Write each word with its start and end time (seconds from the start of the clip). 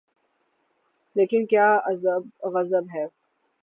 لیکن 1.15 1.45
کیا 1.45 1.67
غضب 2.53 2.85
ہے۔ 2.93 3.05